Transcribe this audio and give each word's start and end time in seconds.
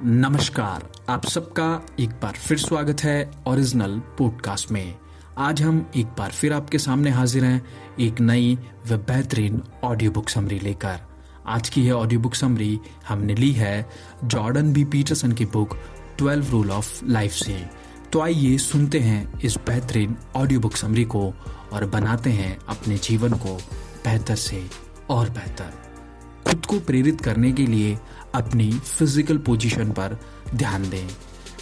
नमस्कार, 0.00 0.88
आप 1.08 1.26
सबका 1.26 1.86
एक 2.00 2.10
बार 2.10 2.32
फिर 2.32 2.58
स्वागत 2.58 3.00
है 3.00 3.30
ओरिजिनल 3.46 3.98
पॉडकास्ट 4.18 4.70
में। 4.72 4.94
आज 5.38 5.62
हम 5.62 5.90
एक 5.96 6.06
बार 6.06 6.30
फिर 6.30 6.52
आपके 6.52 6.78
सामने 6.78 7.10
हाजिर 7.10 7.44
हैं 7.44 7.66
एक 8.00 8.20
नई 8.20 8.58
व 8.88 8.96
बेहतरीन 8.96 9.62
ऑडियो 9.84 10.10
बुक 10.10 10.28
समरी 10.28 10.58
लेकर। 10.58 11.00
आज 11.46 11.68
की 11.68 11.82
यह 11.82 11.92
ऑडियो 11.92 12.20
बुक 12.20 12.34
समरी 12.34 12.80
हमने 13.08 13.34
ली 13.34 13.52
है 13.52 13.90
जॉर्डन 14.24 14.72
बी 14.72 14.84
पीटरसन 14.84 15.32
की 15.32 15.44
बुक 15.44 15.78
12 16.18 16.50
रूल 16.50 16.70
ऑफ़ 16.70 17.04
लाइफ 17.04 17.32
से। 17.32 17.70
तो 18.12 18.20
आइए 18.20 18.58
सुनते 18.58 19.00
हैं 19.00 19.40
इस 19.40 19.56
बेहतरीन 19.56 20.16
ऑडियो 20.36 20.60
बुक 20.60 20.76
समरी 20.76 21.04
को 21.04 21.34
और 21.72 21.86
बनाते 21.86 22.30
हैं 22.30 22.58
अपने 22.68 22.96
जीवन 22.96 23.32
को 23.32 23.56
बेहतर 24.04 24.34
से 24.34 24.70
और 25.10 25.30
बेहतर। 25.30 25.91
खुद 26.52 26.66
को 26.66 26.78
प्रेरित 26.80 27.20
करने 27.20 27.50
के 27.52 27.64
लिए 27.66 27.96
अपनी 28.34 28.70
फ़िज़िकल 28.72 29.38
पोजीशन 29.38 29.90
पर 29.90 30.16
ध्यान 30.54 30.82
दें। 30.90 31.08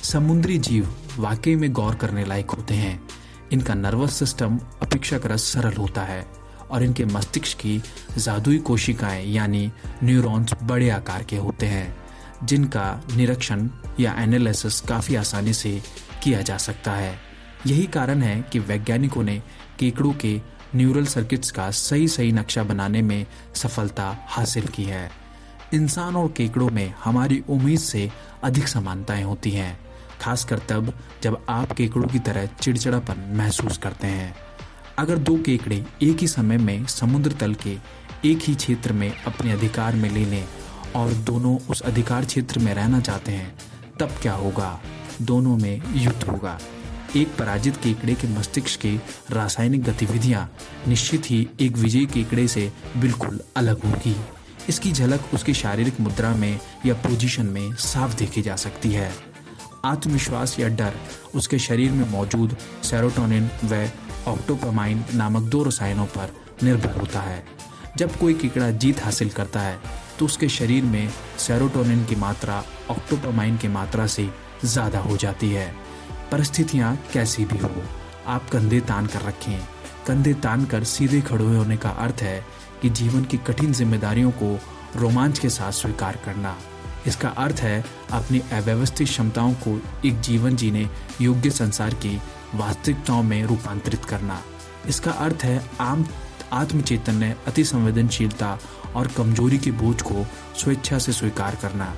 समुद्री 0.03 0.57
जीव 0.59 0.89
वाकई 1.19 1.55
में 1.57 1.73
गौर 1.73 1.95
करने 1.95 2.25
लायक 2.25 2.51
होते 2.51 2.75
हैं। 2.75 3.09
इनका 3.53 3.75
नर्वस 3.75 4.19
सिस्टम 4.19 4.59
अपेक्षाकृत 4.83 5.39
सरल 5.39 5.77
होता 5.77 6.03
है 6.03 6.27
और 6.71 6.83
इनके 6.83 7.05
मस्तिष्क 7.05 7.59
की 7.59 7.81
जादुई 8.19 8.59
कोशिकाएँ 8.59 9.25
यानी 9.27 9.71
न्यूरॉन्स 10.03 10.55
बड़े 10.63 10.91
आकार 10.91 11.23
के 11.23 11.37
होते 11.37 11.67
हैं, 11.67 11.97
जिनका 12.45 13.03
निरीक्षण 13.17 13.69
या 14.01 14.15
एनालिसिस 14.19 14.81
काफ़ी 14.81 15.15
आसानी 15.17 15.53
से 15.53 15.81
किया 16.23 16.41
जा 16.43 16.57
सकता 16.59 16.93
है। 16.93 17.19
यही 17.67 17.87
कारण 17.87 18.23
है 18.23 18.41
कि 18.43 18.59
वैज्ञानिकों 18.59 19.23
ने 19.23 19.43
केकड़ों 19.79 20.13
के 20.15 20.41
न्यूरल 20.77 21.07
सर्किट्स 21.07 21.51
का 21.51 21.71
सही 21.71 22.09
सही 22.09 22.33
नक्शा 22.33 22.63
बनाने 22.63 23.03
में 23.03 23.27
सफलता 23.55 24.17
हासिल 24.29 24.67
की 24.67 24.85
है। 24.85 25.11
इंसान 25.75 26.17
और 26.17 26.29
केकड़ों 26.29 26.69
में 26.71 26.95
हमारी 27.05 27.43
उम्मीद 27.49 27.79
से 27.79 28.11
अधिक 28.43 28.69
समानताएँ 28.69 29.23
होती 29.23 29.51
हैं, 29.51 29.79
खासकर 30.21 30.59
तब 30.59 30.93
जब 31.23 31.45
आप 31.49 31.73
केकड़ों 31.73 32.09
की 32.09 32.19
तरह 32.19 32.47
चिड़चिड़ापन 32.47 33.33
महसूस 33.37 33.79
करते 33.79 34.07
हैं। 34.07 34.35
अगर 34.99 35.19
दो 35.19 35.37
केकड़े 35.37 35.85
एक 36.03 36.19
ही 36.19 36.29
समय 36.29 36.59
में 36.59 36.87
समुद्र 36.87 37.33
तल 37.33 37.55
के 37.55 37.77
एक 38.25 38.39
ही 38.43 38.55
क्षेत्र 38.55 38.93
में 38.93 39.13
अपने 39.23 39.53
अधिकार 39.53 39.97
में 39.97 40.11
ले 40.11 40.25
लें 40.25 40.45
और 40.97 41.13
दोनों 41.13 41.59
उस 41.69 41.81
अधिकार 41.81 42.25
क्षेत्र 42.25 42.59
में 42.59 42.75
रहना 42.75 43.01
चाहते 43.01 43.33
हैं, 43.33 43.55
तब 44.01 44.09
क्या 44.23 44.33
होगा? 44.33 44.81
दोनों 45.23 45.57
में 45.57 45.83
युद्ध 45.93 46.23
होगा। 46.25 46.59
एक 47.17 47.29
पराजित 47.39 47.77
केकड़े 47.77 48.15
के 48.15 48.29
मस्तिष्क 48.29 48.81
की 48.81 48.97
रासायनिक 49.31 49.83
गतिविधियाँ 49.85 50.49
निश्चित 50.89 51.31
ही 51.31 51.47
एक 51.61 51.77
विजयी 51.77 52.07
केकड़े 52.07 52.47
से 52.49 52.71
बिल्कुल 52.97 53.41
अलग 53.57 53.85
होगी। 53.85 54.15
इसकी 54.69 54.93
झलक 54.93 55.35
उसकी 55.35 55.55
शारीरिक 55.55 56.01
मुद्रा 56.01 56.35
में 56.35 56.61
या 56.87 56.95
पोजीशन 56.97 57.47
में 57.47 57.75
साफ़ 57.75 58.17
देखी 58.17 58.43
जा 58.43 58.57
सकती 58.57 58.93
है। 58.93 59.11
आत्मविश्वास 59.85 60.59
या 60.61 60.69
डर 60.71 60.95
उसके 61.35 61.59
शरीर 61.59 61.93
में 61.93 62.09
मौजूद 62.11 62.57
सेरोटोनिन 62.85 63.51
व 63.65 63.89
ऑक्टोपमाइन 64.29 65.05
नामक 65.15 65.51
दो 65.51 65.63
रसायनों 65.63 66.07
पर 66.09 66.35
निर्भर 66.63 66.99
होता 67.01 67.21
है। 67.21 67.45
जब 67.99 68.17
कोई 68.17 68.35
कीकड़ा 68.35 68.71
जीत 68.73 69.05
हासिल 69.05 69.31
करता 69.31 69.61
है 69.61 69.79
तो 70.19 70.25
उसके 70.25 70.49
शरीर 70.51 70.85
में 70.85 71.09
सेरोटोनिन 71.39 72.05
की 72.05 72.17
मात्रा 72.17 72.65
ऑक्टोपमाइन 72.91 73.57
की 73.57 73.69
मात्रा 73.71 74.07
से 74.09 74.29
ज़्यादा 74.65 74.99
हो 75.01 75.17
जाती 75.17 75.51
है। 75.51 75.73
परिस्थितियाँ 76.31 76.97
कैसी 77.13 77.45
भी 77.45 77.59
हो, 77.59 77.71
आप 78.27 78.49
कंधे 78.51 78.81
तान 78.81 79.07
कर 79.07 79.23
रखें। 79.23 79.61
कंधे 80.07 80.35
तान 80.35 80.65
कर 80.65 80.85
सीधे 80.85 81.21
खड़े 81.21 81.45
होने 81.47 81.77
का 81.77 81.91
अर्थ 81.99 82.23
है 82.23 82.45
कि 82.83 82.91
जीवन 82.91 83.25
की 83.25 83.37
कठिन 83.37 83.73
जिम्मेदारियों 83.73 84.31
को 84.33 84.59
रोमांच 84.97 85.39
के 85.39 85.49
साथ 85.49 85.73
स्वीकार 85.73 86.19
करना। 86.25 86.57
इसका 87.07 87.29
अर्थ 87.29 87.61
है, 87.61 87.85
अपनी 88.13 88.41
अव्यवस्थित 88.53 89.09
क्षमताओं 89.09 89.53
को 89.67 89.79
एक 90.05 90.21
जीवन 90.21 90.57
जीने 90.57 90.89
योग्य 91.21 91.51
संसार 91.51 91.95
की 91.95 92.17
वास्तविकताओं 92.55 93.23
में 93.23 93.43
रूपांतरित 93.45 94.05
करना। 94.05 94.41
इसका 94.89 95.11
अर्थ 95.11 95.45
है, 95.45 95.63
आम 95.81 96.07
आत्मचेतन्य, 96.53 97.37
अति 97.47 97.65
संवेदनशीलता 97.65 98.59
और 98.95 99.09
कमज़ोरी 99.09 99.59
के 99.59 99.71
बोझ 99.73 100.01
को 100.03 100.27
स्वेच्छा 100.59 100.99
से 100.99 101.13
स्वीकार 101.13 101.55
करना 101.55 101.95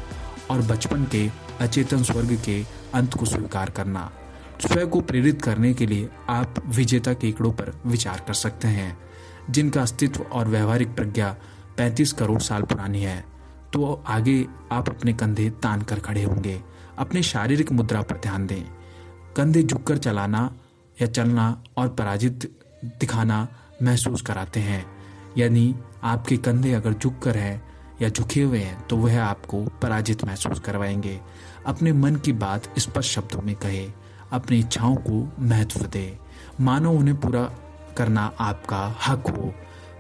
और 0.51 0.63
बचपन 0.63 1.05
के 1.05 1.29
अचेतन 1.61 2.03
स्वर्ग 2.03 2.35
के 2.45 2.63
अंत 2.95 3.15
को 3.15 3.27
स्वीकार 3.27 3.71
करना। 3.71 4.11
स्वयं 4.61 4.89
को 4.89 5.01
प्रेरित 5.01 5.43
करने 5.43 5.75
के 5.75 5.87
लिए 5.87 6.09
आप 6.29 6.55
विजेता 6.67 7.13
केकड़ों 7.13 7.53
पर 7.53 7.81
विचार 7.87 8.25
कर 8.27 8.35
सकते 8.35 8.69
हैं, 8.69 8.99
जिनका 9.51 9.83
अस्तित्व 9.83 10.23
और 10.23 10.49
व्यवहारिक 10.49 10.95
प्रज्ञा 10.95 11.37
35 11.79 12.13
करोड़ 12.13 12.41
साल 12.41 12.63
पुरानी 12.63 13.03
है। 13.03 13.25
तो 13.73 14.05
आगे 14.07 14.47
आप 14.73 14.89
अपने 14.89 15.13
कंधे 15.13 15.51
तान 15.51 15.83
कर 15.83 15.99
खड़े 15.99 16.23
होंगे। 16.23 16.63
अपने 16.99 17.23
शारीरिक 17.23 17.73
मुद्रा 17.73 18.03
पर 18.03 18.17
ध्यान 18.17 18.47
दें। 18.47 18.65
कंधे 19.37 19.63
झुककर 19.63 19.99
चलाना 19.99 20.57
या 21.03 21.09
चलना 21.09 21.65
और 21.77 21.89
पराजित 21.89 22.61
दिखाना 22.85 23.49
महसूस 23.83 24.23
कराते 24.23 24.61
हैं। 24.61 24.87
यानी 25.39 25.75
आपके 26.03 26.37
कंधे 26.37 26.73
अगर 26.73 26.93
झुक 26.93 27.19
कर 27.19 27.37
हैं 27.37 27.73
या 28.03 28.09
झुके 28.09 28.43
हुए 28.43 28.59
हैं 28.59 28.87
तो 28.87 28.97
वह 28.97 29.23
आपको 29.23 29.65
पराजित 29.65 30.25
महसूस 30.25 30.61
करवाएँगे। 30.61 31.21
अपने 31.67 31.93
मन 31.93 32.17
की 32.17 32.33
बात 32.33 32.79
स्पष्ट 32.79 33.11
शब्दों 33.11 33.43
में 33.43 33.57
कहे। 33.57 34.02
अपनी 34.33 34.59
इच्छाओं 34.59 34.97
को 34.97 35.33
महत्व 35.41 35.87
दे। 35.87 36.19
मानो 36.61 36.93
उन्हें 36.93 37.21
पूरा 37.21 37.43
करना 37.97 38.33
आपका 38.41 38.97
हक 39.09 39.27
हो। 39.27 39.55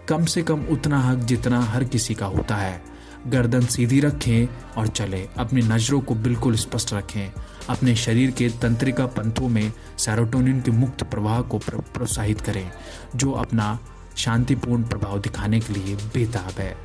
कम 0.09 0.25
से 0.25 0.43
कम 0.43 0.67
उतना 0.67 1.01
हक 1.01 1.19
जितना 1.19 1.61
हर 1.61 1.85
किसी 1.85 2.15
का 2.15 2.27
होता 2.27 2.57
है। 2.57 2.83
गर्दन 3.27 3.61
सीधी 3.61 4.01
रखें 4.01 4.49
और 4.77 4.87
चले। 4.87 5.29
अपनी 5.39 5.63
नज़रों 5.63 6.01
को 6.01 6.15
बिल्कुल 6.15 6.57
स्पष्ट 6.57 6.93
रखें। 6.95 7.33
अपने 7.69 7.97
शरीर 7.97 8.31
के 8.31 8.49
तंत्रिका 8.49 9.07
पंथों 9.07 9.49
में 9.49 9.73
सैरोटोनिन 9.99 10.61
के 10.61 10.71
मुक्त 10.71 11.03
प्रवाह 11.03 11.41
को 11.41 11.59
प्रोत्साहित 11.59 12.41
करें, 12.41 12.71
जो 13.17 13.33
अपना 13.33 13.79
शांतिपूर्ण 14.17 14.83
प्रभाव 14.83 15.21
दिखाने 15.21 15.61
के 15.61 15.73
लिए 15.73 15.97
बेताब 15.97 16.59
है। 16.59 16.77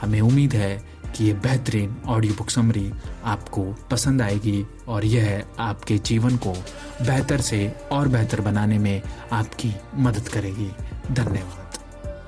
हमें 0.00 0.20
उम्मीद 0.20 0.54
है 0.54 1.00
कि 1.16 1.24
ये 1.24 1.32
बेहतरीन 1.32 1.96
ऑडियो 2.06 2.34
बुक 2.34 2.50
समरी 2.50 2.92
आपको 3.24 3.62
पसंद 3.90 4.22
आएगी 4.22 4.66
और 4.88 5.04
यह 5.04 5.44
आपके 5.58 5.98
जीवन 5.98 6.36
को 6.36 6.54
बेहतर 7.00 7.40
से 7.40 7.72
और 7.92 8.08
बेहतर 8.08 8.40
बनाने 8.40 8.78
में 8.78 9.02
आपकी 9.32 9.74
मदद 9.94 10.28
करेगी। 10.28 10.70
धन्यवाद। 11.10 11.69